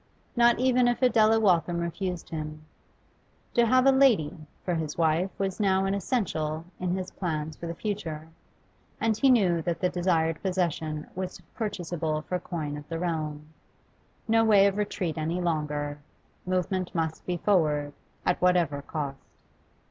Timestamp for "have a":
3.67-3.91